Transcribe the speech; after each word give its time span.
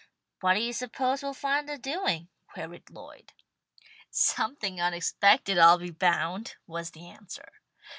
"What 0.39 0.55
do 0.55 0.61
you 0.61 0.73
suppose 0.73 1.21
we'll 1.21 1.35
find 1.35 1.69
her 1.69 1.77
doing?" 1.77 2.29
queried 2.47 2.89
Lloyd. 2.89 3.33
"Something 4.09 4.81
unexpected, 4.81 5.59
I'll 5.59 5.77
be 5.77 5.91
bound," 5.91 6.55
was 6.65 6.89
the 6.89 7.07
answer. 7.07 7.51